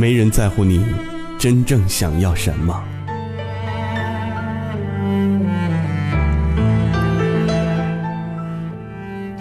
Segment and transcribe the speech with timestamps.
[0.00, 0.82] 没人在乎你
[1.38, 2.82] 真正想要什么。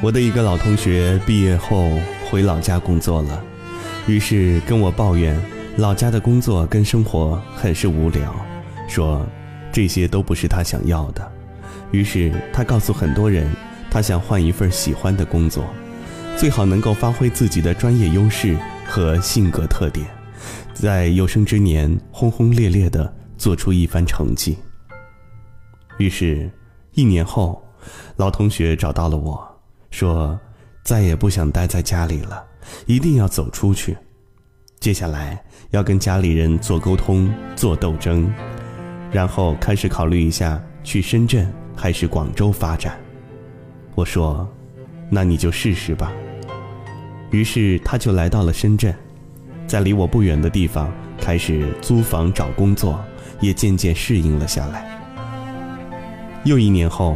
[0.02, 1.98] 我的一个老同学毕业后
[2.30, 3.42] 回老家工作了，
[4.06, 5.42] 于是跟我抱怨
[5.78, 8.36] 老家的工作跟生活很是无聊，
[8.86, 9.26] 说
[9.72, 11.26] 这些都不是他想要的。
[11.92, 13.50] 于是他告诉很多人，
[13.90, 15.64] 他想换一份喜欢的工作，
[16.36, 20.06] 最好能够发挥自己的专业优势和性格特点，
[20.74, 24.58] 在有生之年轰轰烈烈地做出一番成绩。
[25.98, 26.50] 于是，
[26.94, 27.62] 一年后，
[28.16, 29.46] 老同学找到了我。
[29.92, 30.40] 说，
[30.84, 32.44] 再也不想待在家里了，
[32.86, 33.98] 一定要走出去。
[34.80, 38.32] 接下来要跟家里人做沟通、做斗争，
[39.12, 42.98] 然后开始考虑一下去深圳还是广州发展。
[43.96, 44.48] 我说，
[45.10, 46.14] 那你就试试吧。
[47.32, 48.96] 于是他就来到了深圳，
[49.70, 53.00] 在离我不远的地方开始租房找工作，
[53.40, 54.84] 也渐渐适应了下来。
[56.44, 57.16] 又一年后，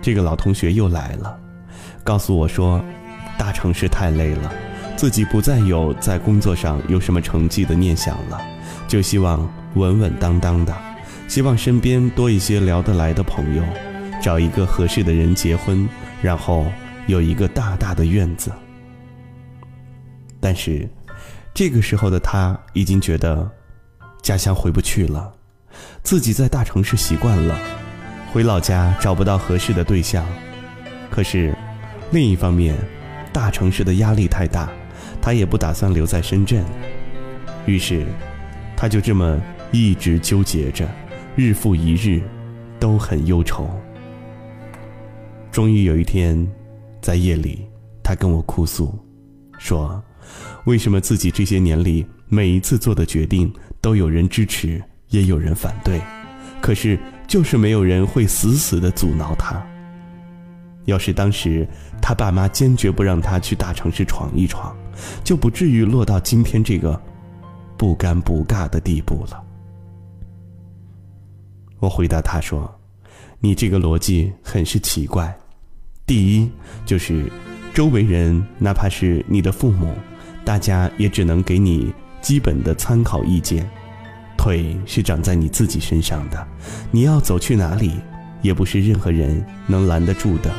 [0.00, 1.38] 这个老同学又来了。
[2.02, 2.82] 告诉我说，
[3.36, 4.50] 大城市太累了，
[4.96, 8.40] 自己不再有在工作上有什么成绩的念想了，
[8.88, 10.74] 就希望稳稳当当的，
[11.28, 13.62] 希望身边多一些聊得来的朋友，
[14.22, 15.86] 找一个合适的人结婚，
[16.22, 16.64] 然后
[17.06, 18.50] 有一个大大的院子。
[20.40, 20.88] 但是，
[21.54, 23.50] 这个时候的他已经觉得，
[24.22, 25.32] 家乡回不去了，
[26.02, 27.58] 自己在大城市习惯了，
[28.32, 30.26] 回老家找不到合适的对象，
[31.10, 31.54] 可是。
[32.10, 32.76] 另一方面，
[33.32, 34.68] 大城市的压力太大，
[35.18, 36.62] 他也不打算留在深圳。
[37.64, 38.04] 于是，
[38.76, 40.86] 他就这么一直纠结着，
[41.34, 42.20] 日复一日，
[42.78, 43.66] 都很忧愁。
[45.50, 46.46] 终于有一天，
[47.00, 47.66] 在夜里，
[48.02, 48.94] 他跟我哭诉，
[49.58, 50.04] 说
[50.64, 56.00] ：“为什么自己这些年里每一次做的决定都有人支持，也有人反对，
[56.60, 59.62] 可是就是没有人会死死的阻挠他。”
[60.86, 61.64] 要是当时
[62.00, 64.76] 他爸妈坚决不让他去大城市闯一闯，
[65.22, 67.00] 就不至于落到今天这个
[67.76, 69.40] 不尴不尬的地步了。
[71.78, 72.68] 我回答他说
[73.38, 75.32] ：“你这个逻辑很是奇怪。
[76.04, 76.50] 第一，
[76.84, 77.30] 就是
[77.72, 79.94] 周围人，哪怕是你的父母，
[80.44, 83.68] 大家也只能给你基本的参考意见。
[84.36, 86.48] 腿是长在你自己身上的，
[86.90, 88.00] 你要走去哪里，
[88.40, 90.50] 也不是任何人能拦得住的。”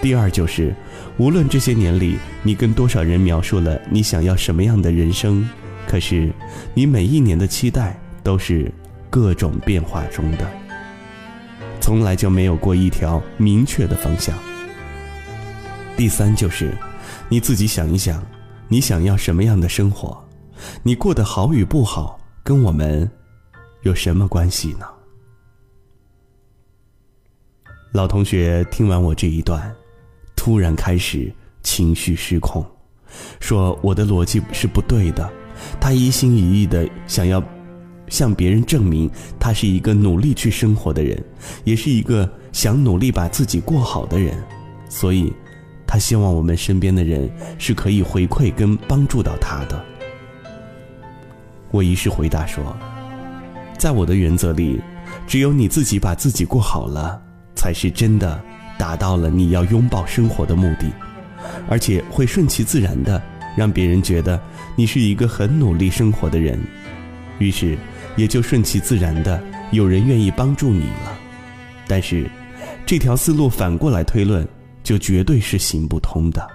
[0.00, 0.74] 第二就是，
[1.18, 5.46] 无论这些年里你跟多少人描述了你想要什么样的人生，
[5.86, 6.32] 可是
[6.74, 8.72] 你每一年的期待都是
[9.10, 10.50] 各种变化中的，
[11.80, 14.34] 从来就没有过一条明确的方向。
[15.96, 16.72] 第三就是，
[17.28, 18.24] 你自己想一想，
[18.68, 20.16] 你想要什么样的生活？
[20.82, 23.08] 你过得好与不好，跟我们
[23.82, 24.86] 有什么关系呢？
[27.92, 29.74] 老同学听完我这一段。
[30.34, 31.32] 突然开始
[31.64, 32.64] 情绪失控，
[33.40, 35.28] 说我的逻辑是不对的。
[35.80, 37.42] 他一心一意的想要
[38.08, 39.10] 向别人证明，
[39.40, 41.24] 他是一个努力去生活的人，
[41.64, 44.40] 也是一个想努力把自己过好的人。
[44.88, 45.32] 所以，
[45.86, 49.84] 他希望我们身边的人是可以回馈跟帮助到他的。
[51.70, 52.76] 我于是回答说，
[53.78, 54.80] 在我的原则里，
[55.26, 57.20] 只有你自己把自己过好了，
[57.54, 58.40] 才是真的。
[58.78, 60.92] 达到了你要拥抱生活的目的，
[61.66, 63.22] 而且会顺其自然的
[63.56, 64.38] 让别人觉得
[64.76, 66.62] 你是一个很努力生活的人，
[67.38, 67.78] 于是
[68.16, 71.18] 也就顺其自然的有人愿意帮助你了。
[71.88, 72.30] 但是，
[72.84, 74.46] 这条思路反过来推论，
[74.86, 76.48] 就绝对是行不通的。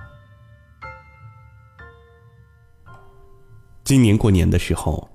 [3.84, 5.06] 今年过年的时候，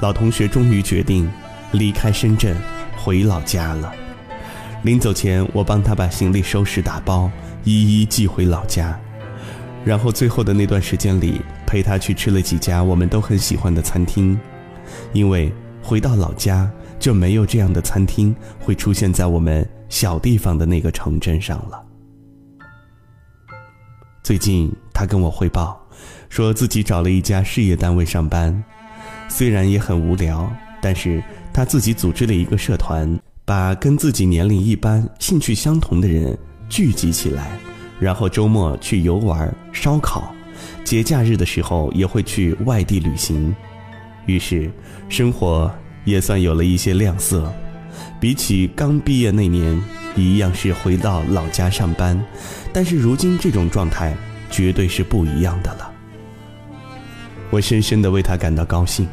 [0.00, 1.26] 老同学终于决定
[1.72, 2.54] 离开深圳，
[2.94, 3.90] 回老家了。
[4.82, 7.30] 临走前，我帮他把行李收拾打包，
[7.64, 9.00] 一一寄回老家。
[9.82, 14.38] 然后最后的那段时间里，陪他去吃了几家我们都很喜欢的餐厅，
[15.14, 15.50] 因为
[15.82, 21.82] 回到老家就没有这样的餐厅会出现在我们小地方的那个城镇上了。
[24.22, 25.80] 最近他跟我汇报，
[26.28, 28.62] 说自己找了一家事业单位上班，
[29.28, 31.22] 虽然也很无聊，但是
[31.52, 33.18] 他自己组织了一个社团。
[33.44, 36.38] 把跟自己年龄一般、兴趣相同的人
[36.68, 37.50] 聚集起来，
[37.98, 40.32] 然后周末去游玩、烧烤，
[40.84, 43.54] 节假日的时候也会去外地旅行，
[44.26, 44.70] 于是
[45.08, 45.68] 生活
[46.04, 47.52] 也算有了一些亮色。
[48.20, 49.82] 比起刚毕业那年，
[50.14, 52.20] 一样是回到老家上班，
[52.72, 54.14] 但是如今这种状态
[54.50, 55.90] 绝对是不一样的了。
[57.50, 59.06] 我深深的为他感到高兴，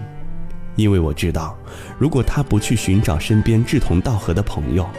[0.76, 1.58] 因为我知道，
[1.98, 4.90] 如果他不去寻找身边志同道合的朋友，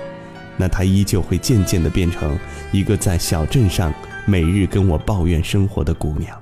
[0.57, 2.39] 那他依旧会渐渐的变成
[2.71, 3.93] 一个在小镇上
[4.27, 6.39] 每日跟我抱怨生活的姑娘。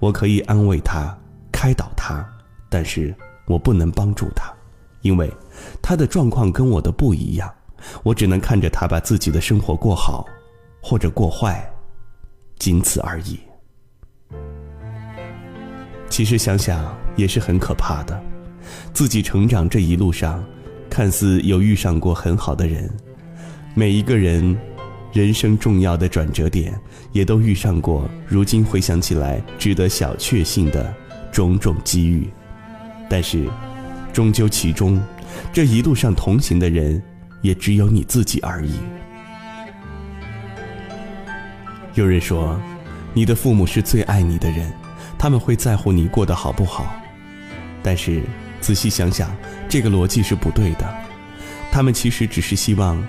[0.00, 1.16] 我可以安慰她，
[1.50, 2.22] 开导她，
[2.68, 3.14] 但是
[3.46, 4.52] 我不能帮助她，
[5.00, 5.32] 因为
[5.82, 7.52] 他的状况跟我的不一样。
[8.02, 10.26] 我只能看着他把自己的生活过好，
[10.82, 11.70] 或者过坏，
[12.58, 13.38] 仅此而已。
[16.08, 18.18] 其实想想也是很可怕的，
[18.94, 20.42] 自己成长这一路上，
[20.88, 22.90] 看似有遇上过很好的人，
[23.74, 24.56] 每一个人，
[25.12, 26.72] 人生重要的转折点，
[27.12, 28.08] 也都遇上过。
[28.26, 30.94] 如今回想起来，值得小确幸的
[31.30, 32.30] 种种机遇，
[33.10, 33.46] 但是，
[34.12, 35.02] 终究其中，
[35.52, 37.02] 这一路上同行的人，
[37.42, 38.74] 也只有你自己而已。
[41.94, 42.60] 有人说，
[43.12, 44.72] 你的父母是最爱你的人。
[45.16, 46.94] 他们会在乎你过得好不好，
[47.82, 48.20] 但是
[48.60, 49.34] 仔细想想，
[49.70, 50.86] 这个逻辑是不对的。
[51.72, 53.02] 他们其实只是希望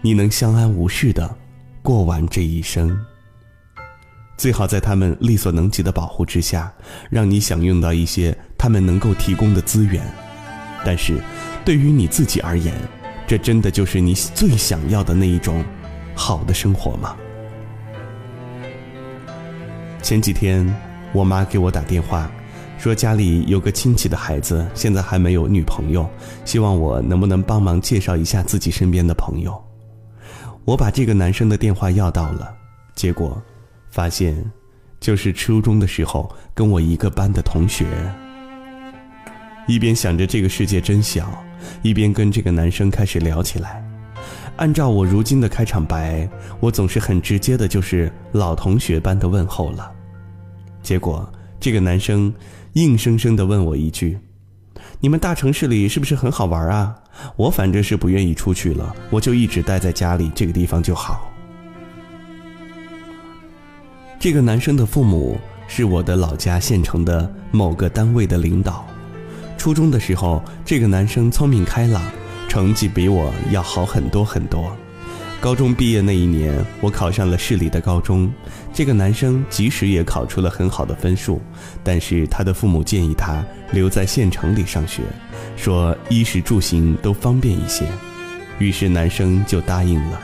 [0.00, 1.36] 你能相安无事的
[1.82, 2.98] 过完这一生。
[4.36, 6.72] 最好在他们力所能及的保护之下，
[7.10, 10.02] 让你享用到一些他们能够提供的资源。
[10.84, 11.20] 但是，
[11.64, 12.74] 对于你自己而言，
[13.26, 15.64] 这真的就是你最想要的那一种
[16.14, 17.16] 好的生活吗？
[20.02, 20.68] 前几天。
[21.14, 22.30] 我妈给我打电话，
[22.76, 26.06] 说家里有个亲戚的孩子现在还没有女朋友，
[26.44, 29.58] 希望我能不能帮忙介绍一下自己身边的朋友。
[30.66, 32.54] 我把这个男生的电话要到了，
[32.94, 33.42] 结果
[33.90, 34.44] 发现
[35.00, 37.86] 就是初中的时候跟我一个班的同学。
[39.68, 41.44] 一边想着这个世界真小，
[41.82, 43.84] 一边跟这个男生开始聊起来。
[44.56, 46.28] 按照我如今的开场白，
[46.58, 49.92] 我总是很直接的，就是老同学般的问候了。
[50.82, 51.30] 结果，
[51.60, 52.32] 这个男生
[52.72, 54.18] 硬生生的问我一句
[55.00, 56.96] ：“你们大城市里是不是很好玩啊？”
[57.36, 61.30] 我反正是不愿意出去了，我就一直待在家里，这个地方就好。
[64.18, 68.87] 这个男生的父母是我的老家县城的某个单位的领导。
[69.58, 72.00] 初中的时候，这个男生聪明开朗，
[72.48, 74.74] 成绩比我要好很多很多。
[75.40, 78.30] 高中毕业那一年，我考上了市里的高中。
[78.72, 81.42] 这个男生即使也考出了很好的分数，
[81.82, 85.02] 但是他的父母建议他留在县城里上学，
[85.56, 87.84] 说衣食住行都方便一些。
[88.58, 90.20] 于是男生就答应了。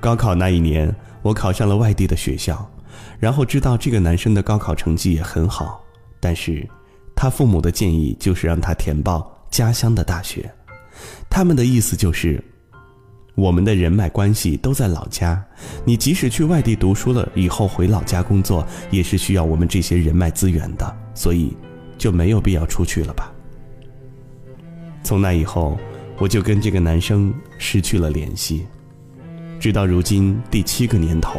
[0.00, 2.70] 高考那一年，我考上了外地的学校，
[3.18, 5.82] 然后知道这个男生的高考成绩也很好，
[6.20, 6.66] 但是
[7.22, 10.52] 他父母的建议就是让他填报家乡的大学，
[11.30, 12.42] 他们的意思就是。
[13.36, 15.40] 我们的人脉关系都在老家，
[15.84, 21.56] 你即使去外地读书了，以后回老家工作也是需要我们这些人脉资源的，所以
[21.96, 23.32] 就没有必要出去了吧。
[25.04, 25.78] 从那以后，
[26.18, 28.66] 我就跟这个男生失去了联系，
[29.60, 31.38] 直到如今第七个年头，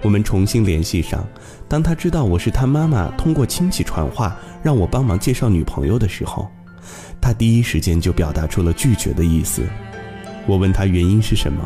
[0.00, 1.26] 我们重新联系上。
[1.68, 6.50] 当他知道我是他妈妈通过亲戚传话让我帮忙介绍女朋友的时候，
[7.20, 9.62] 他第一时间就表达出了拒绝的意思。
[10.46, 11.62] 我问他原因是什么，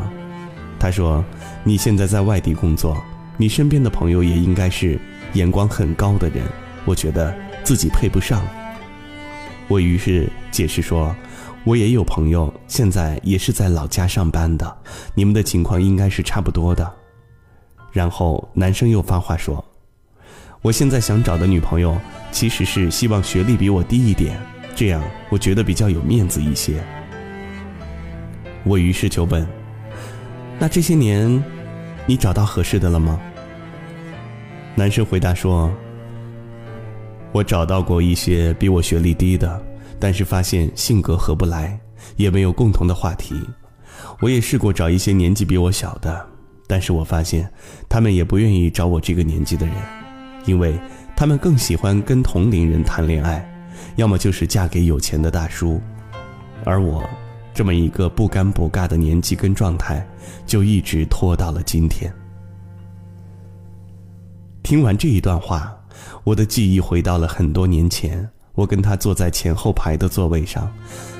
[0.77, 1.23] 他说
[1.63, 3.01] ：“你现在在外地工作，
[3.37, 4.99] 你身边的朋友也应该是
[5.33, 6.43] 眼光很高的人，
[6.83, 7.33] 我觉得
[7.63, 8.45] 自己配不上。”
[9.69, 11.15] 我于是解释说
[11.63, 14.77] ：“我也有朋友，现在也是在老家上班的，
[15.15, 16.93] 你们的情况应该是差不多的。”
[17.93, 19.63] 然后男生又发话说
[20.63, 21.99] ：“我现在想找的女朋友，
[22.31, 24.39] 其实是希望学历比我低一点，
[24.73, 26.81] 这样我觉得比较有面子一些。”
[28.63, 29.45] 我于是就问
[30.57, 31.43] ：“那这些年，
[32.05, 33.19] 你找到合适的了吗？”
[34.73, 35.69] 男生回答说
[37.33, 39.61] ：“我找到过一些比我学历低的，
[39.99, 41.77] 但是发现性格合不来，
[42.15, 43.35] 也没有共同的话题。
[44.21, 46.25] 我也试过找一些年纪比我小的，
[46.67, 47.51] 但是我发现
[47.89, 49.75] 他们也不愿意找我这个年纪的人，
[50.45, 50.79] 因为
[51.15, 53.43] 他们更喜欢跟同龄人谈恋爱，
[53.95, 55.81] 要么就是嫁给有钱的大叔，
[56.65, 57.03] 而我。”
[57.55, 60.03] 这么一个不尴不尬的年纪跟状态，
[60.43, 62.11] 就一直拖到了今天。
[64.63, 65.71] 听完这一段话，
[66.23, 70.67] 我的记忆回到了很多年前，我跟他坐在前后排的座位上，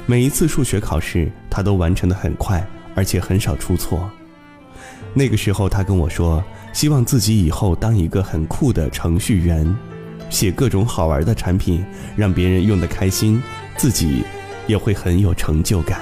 [0.08, 4.10] 每一次数学考试，他都完成的很快，而且很少出错。
[5.14, 9.64] 那个时候，他跟我说，希望自己以后当一个很酷的程序员，
[10.30, 13.42] 写各种好玩的产品，让别人用得开心，
[13.78, 14.24] 自己
[14.68, 16.02] 也会很有成就感。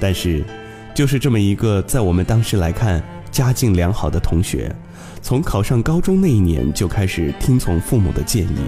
[0.00, 0.42] 但是，
[0.94, 4.74] 就是这么一个在我们当时来看家境良好的同学，
[5.20, 8.58] 从考上高中那一年就开始听从父母的建议。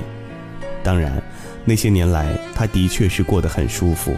[0.83, 1.21] 当然，
[1.65, 4.15] 那些年来他的确是过得很舒服。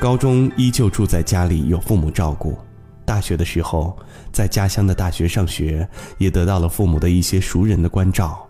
[0.00, 2.56] 高中依旧住在家里，有父母照顾。
[3.04, 3.96] 大学的时候，
[4.36, 5.88] 在家乡的大学上学，
[6.18, 8.46] 也得到了父母的一些熟人的关照。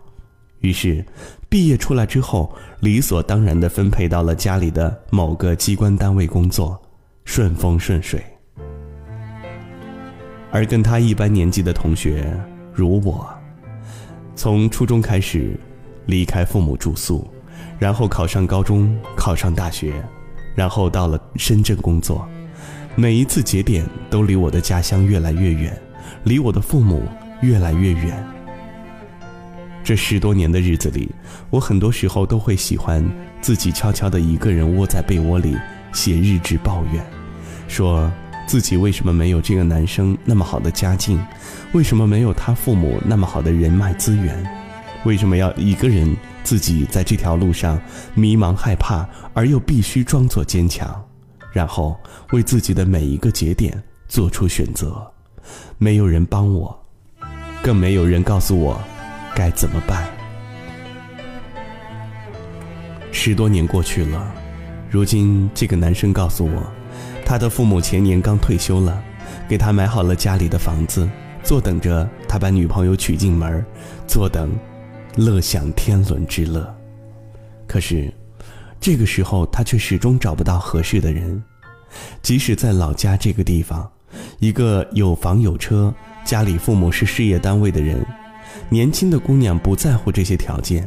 [0.59, 1.05] 于是，
[1.49, 6.76] 毕业出来之后，理所当然地分配到了家里的某个机关单位工作，
[7.25, 8.21] 顺风顺水。
[10.50, 12.37] 而跟他一般年纪的同学，
[12.75, 13.25] 如我，
[14.35, 15.57] 从初中开始，
[16.07, 17.31] 离开父母住宿，
[17.78, 20.02] 然后考上高中，考上大学。
[20.57, 22.26] 然后到了深圳工作，
[22.99, 25.79] 每一次节点都离我的家乡越来越远，
[26.25, 27.03] 离我的父母
[27.43, 28.26] 越来越远。
[29.85, 31.11] 这十多年的日子里，
[31.50, 33.07] 我很多时候都会喜欢
[33.43, 35.55] 自己悄悄的一个人窝在被窝里
[35.93, 37.05] 写日志抱怨，
[37.69, 38.11] 说
[38.47, 41.23] 自己为什么没有这个男生那么好的家境，
[41.73, 44.43] 为什么没有他父母那么好的人脉资源，
[45.05, 46.17] 为什么要一个人？
[46.43, 47.76] 自己在这条路上
[48.15, 51.05] 迷茫害怕，而又必须装作坚强，
[51.57, 51.99] 然后
[52.33, 54.95] 为自己的每一个节点做出选择。
[55.79, 56.79] 没有人帮我，
[57.63, 58.79] 更没有人告诉我
[59.35, 60.07] 该怎么办。
[63.11, 64.31] 十多年过去了，
[64.91, 66.63] 如今这个男生告诉我，
[67.25, 69.03] 他的父母前年刚退休了，
[69.49, 71.09] 给他买好了家里的房子，
[71.43, 73.65] 坐等着他把女朋友娶进门，
[74.07, 74.55] 坐等。
[75.17, 76.77] 乐享天伦之乐，
[77.67, 78.13] 可是，
[78.80, 81.42] 这个时候他却始终找不到合适的人。
[82.23, 83.90] 即使在老家这个地方，
[84.38, 85.92] 一个有房有车、
[86.25, 88.04] 家里父母是事业单位的人，
[88.68, 90.87] 年轻的姑娘不在乎这些条件，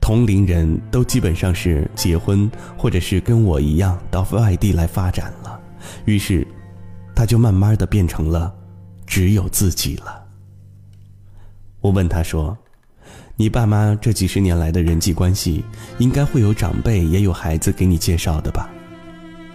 [0.00, 5.60] 同龄人都基本上是结婚，或者是跟我一样到外地来发展了。
[6.04, 6.46] 于是，
[7.14, 8.54] 他就慢慢的变成了
[9.06, 10.24] 只有自己了。
[11.80, 12.56] 我问他说。
[13.40, 15.64] 你爸妈这几十年来的人际关系，
[15.98, 18.68] 应该会有长辈也有孩子给你介绍的吧？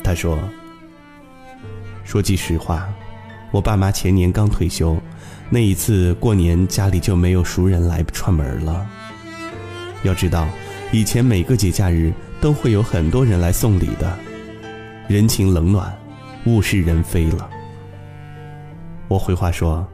[0.01, 0.39] 他说
[2.05, 2.87] ：“说句实话，
[3.51, 4.97] 我爸妈前年刚退休，
[5.49, 8.87] 那一次过年家里就没有熟人来串门了。
[10.03, 10.47] 要知道，
[10.93, 14.17] 以前每个节假日都会有很多人来送礼的，
[15.09, 15.93] 人情冷暖，
[16.45, 17.49] 物是人非了。”
[19.09, 19.85] 我回话说：“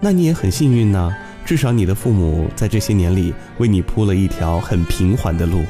[0.00, 5.62] 那你也很幸运呢。”至少你的父母在这些年里为你铺了一条很平缓的路。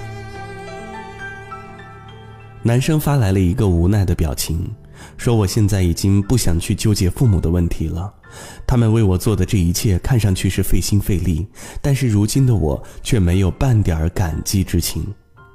[2.62, 4.70] 男生发来了一个无奈的表情，
[5.16, 8.12] 说：“我现在已经不想去纠结父母的问题了，
[8.64, 11.44] 他们为我做的这一切看上去是费心费力，
[11.80, 15.04] 但是如今的我却没有半点感激之情。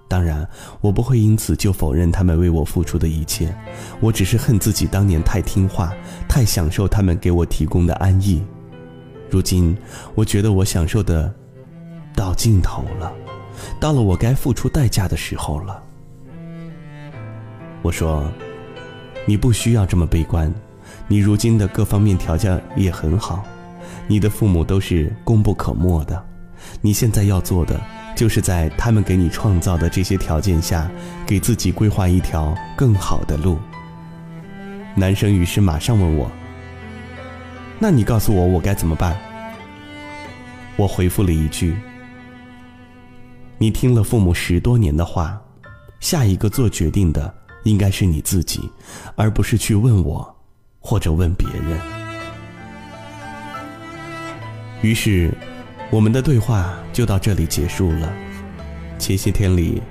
[0.10, 0.46] 当然，
[0.82, 3.56] 我不会因此就否认他们为我付出的一切，
[4.02, 5.94] 我只是恨自己当年太听话，
[6.28, 8.44] 太享受他们给我提供的安逸。”
[9.30, 9.78] 如今，
[10.16, 11.34] 我觉得我享受的
[12.16, 13.14] 到尽头了，
[13.80, 15.84] 到了我该付出代价的时候了。
[17.82, 18.30] 我说
[19.28, 20.54] ：“你不需要这么悲观，
[21.08, 23.44] 你如今的各方面条件也很好，
[24.08, 26.26] 你的父母都是功不可没的。
[26.82, 27.80] 你现在要做的，
[28.16, 30.90] 就是在他们给你创造的这些条件下，
[31.26, 33.58] 给自己规划一条更好的路。”
[34.96, 36.32] 男生于是马上问我。
[37.80, 39.16] 那你告诉我，我该怎么办？
[40.76, 41.78] 我回复了一句
[43.60, 45.40] ：“你听了父母十多年的话，
[46.00, 47.32] 下一个做决定的
[47.66, 48.68] 应该是你自己，
[49.16, 50.36] 而不是去问我，
[50.80, 51.80] 或者问别人。”
[54.82, 55.32] 于是，
[55.92, 58.12] 我们的对话就到这里结束了。
[58.98, 59.84] 前些天里，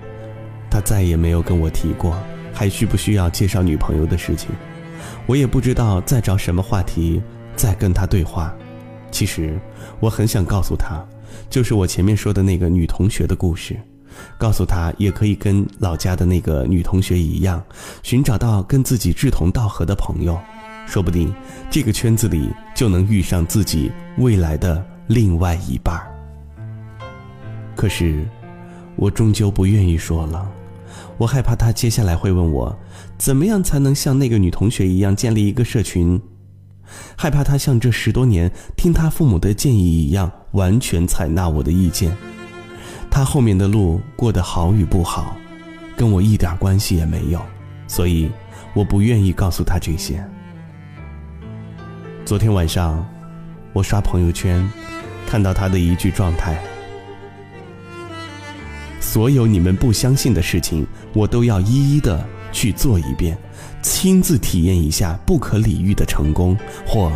[0.69, 2.19] 他再也没有跟我提过
[2.53, 4.51] 还需不需要介绍女朋友的事情，
[5.25, 7.23] 我也不知道再找什么话题。
[7.57, 8.55] 在跟他对话，
[9.11, 9.59] 其实
[9.99, 11.03] 我很想告诉他，
[11.49, 13.77] 就是我前面说的那个女同学的故事，
[14.39, 17.63] 告诉他也可以跟老家的那个女同学一样，
[18.03, 20.39] 寻找到跟自己志同道合的朋友，
[20.87, 21.35] 说不定
[21.71, 26.01] 这个圈子里就能遇上自己未来的另外一半。
[27.75, 28.27] 可是，
[28.97, 30.47] 我终究不愿意说了，
[31.17, 32.79] 我害怕他接下来会问我，
[33.19, 36.21] 怎么样才能像那个女同学一样建立一个社群。
[37.17, 42.17] 害怕他像这十多年听他父母的建议一样，完全采纳我的意见。
[43.11, 45.37] 他后面的路过得好与不好，
[45.97, 47.41] 跟我一点关系也没有，
[47.87, 48.31] 所以
[48.75, 50.23] 我不愿意告诉他这些。
[52.25, 53.07] 昨天晚上，
[53.73, 54.69] 我刷朋友圈，
[55.27, 56.61] 看到他的一句状态：
[59.01, 63.39] 所有你们不相信的事情，我都要一一的去做一遍。
[63.87, 67.13] 亲自体验一下不可理喻的成功，或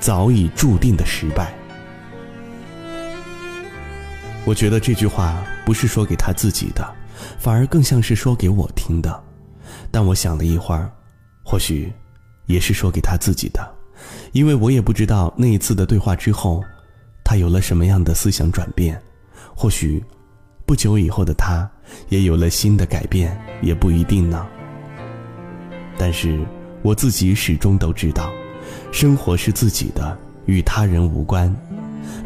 [0.00, 1.50] 早已注定的失败。
[4.44, 6.86] 我觉得这句话不是说给他自己的，
[7.38, 9.24] 反而更像是说给我听的。
[9.90, 10.92] 但我想了一会儿，
[11.42, 11.90] 或许
[12.44, 13.74] 也是说给他自己的，
[14.32, 16.62] 因为我也不知道那一次的对话之后，
[17.24, 19.00] 他有了什么样的思想转变。
[19.54, 20.04] 或许
[20.66, 21.68] 不久以后的他
[22.10, 24.46] 也有了新的改变，也不一定呢。
[26.00, 26.40] 但是
[26.80, 28.30] 我自己始终都知道，
[28.90, 30.16] 生活是自己的，
[30.46, 31.54] 与他人无关。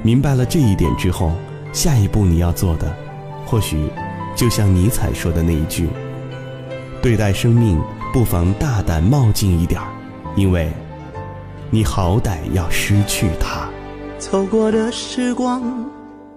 [0.04, 1.32] 明白了这一点之后。
[1.72, 2.94] 下一步你要做的，
[3.44, 3.90] 或许
[4.36, 5.88] 就像尼采说的那一句
[7.02, 9.88] ：“对待生命，不妨大胆冒进一点儿，
[10.36, 10.70] 因为，
[11.70, 13.68] 你好歹要失去它。”
[14.20, 15.84] 走过的时光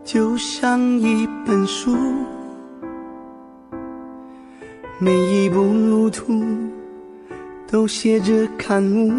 [0.03, 1.96] 就像一本书，
[4.98, 6.44] 每一步路途
[7.70, 9.12] 都写着感悟，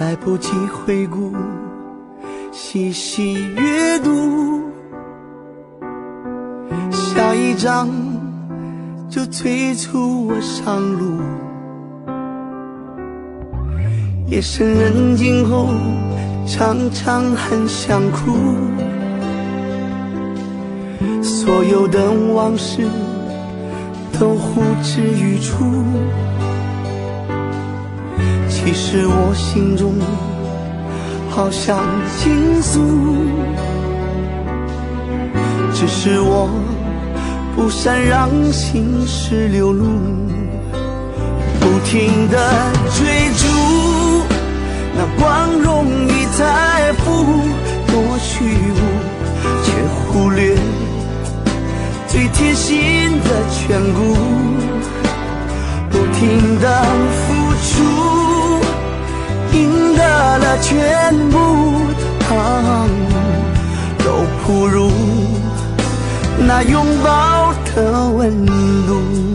[0.00, 1.34] 来不及回顾。
[2.50, 4.62] 细细阅读，
[6.90, 7.90] 下一章
[9.10, 11.20] 就催促我上路。
[14.28, 15.68] 夜深人静后，
[16.46, 18.32] 常常很想哭。
[21.22, 22.88] 所有的往事
[24.24, 25.84] 都呼之欲出，
[28.48, 29.92] 其实我心中。
[31.28, 31.84] 好想
[32.16, 32.80] 倾诉，
[35.74, 36.48] 只是我
[37.54, 39.84] 不善让心事流露，
[41.60, 42.38] 不停的
[42.96, 43.46] 追逐
[44.96, 47.42] 那光荣与财富，
[47.88, 48.78] 多虚无，
[49.62, 49.72] 却
[50.08, 50.53] 忽略
[52.14, 54.14] 最贴心的眷顾，
[55.90, 57.26] 不停的付
[57.66, 57.72] 出。
[59.52, 60.00] 赢得
[60.38, 61.36] 了全部，
[63.98, 64.06] 都
[64.46, 64.92] 不如
[66.38, 69.33] 那拥抱的温度。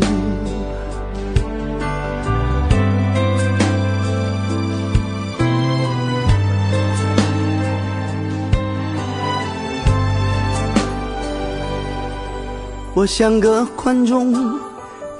[12.99, 14.59] 我像个观众，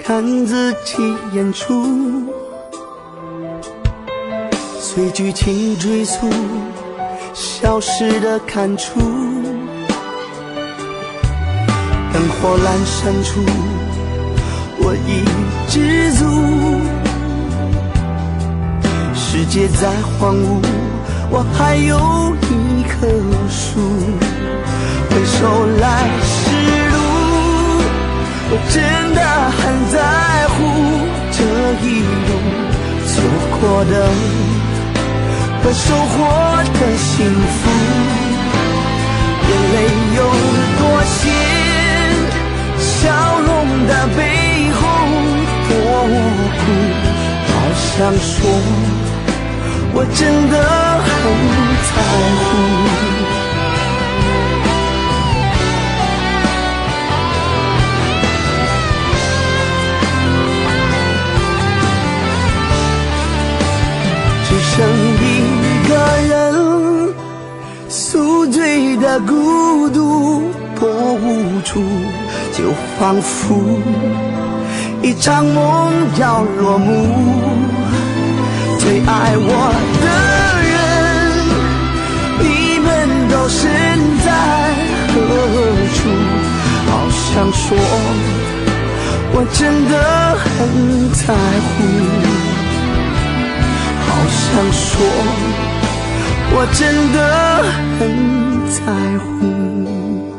[0.04, 0.98] 看自己
[1.32, 1.82] 演出。
[4.78, 6.28] 随剧情追溯，
[7.32, 9.00] 消失的感触。
[12.12, 13.40] 灯火阑珊处，
[14.80, 15.24] 我已
[15.66, 16.26] 知足。
[19.14, 19.88] 世界再
[20.18, 20.60] 荒芜，
[21.30, 21.96] 我还有
[22.42, 23.08] 一棵
[23.48, 23.80] 树。
[25.08, 26.50] 回首来时，
[28.52, 28.82] 我真
[29.14, 29.20] 的
[29.58, 29.60] 很
[29.92, 29.96] 在
[30.48, 30.56] 乎
[31.30, 31.38] 这
[31.86, 31.88] 一
[32.26, 32.28] 路
[33.06, 33.10] 错
[33.60, 33.92] 过的。
[35.62, 36.16] 和收获
[36.64, 37.60] 的幸福，
[39.46, 39.76] 眼泪
[40.16, 40.18] 有
[40.78, 41.20] 多咸，
[42.78, 42.98] 笑
[43.40, 43.46] 容
[43.86, 44.18] 的背
[44.72, 44.80] 后
[45.68, 45.70] 多
[46.56, 46.62] 苦。
[47.46, 48.40] 好想说，
[49.92, 50.18] 我真
[50.50, 50.54] 的
[51.04, 51.12] 很
[51.92, 51.96] 在
[52.40, 53.09] 乎。
[71.62, 71.82] 处，
[72.52, 73.78] 就仿佛
[75.02, 77.06] 一场梦要落幕。
[78.78, 80.06] 最爱我的
[80.68, 80.72] 人，
[82.38, 82.88] 你们
[83.28, 83.58] 都身
[84.24, 84.28] 在
[85.08, 85.14] 何
[85.94, 85.98] 处？
[86.86, 87.76] 好想说，
[89.32, 89.92] 我真的
[90.36, 90.48] 很
[91.12, 91.22] 在
[91.66, 91.70] 乎。
[94.06, 94.90] 好想说，
[96.52, 96.80] 我真
[97.12, 97.18] 的
[97.98, 98.00] 很。
[98.70, 98.78] 在
[99.18, 100.29] 乎。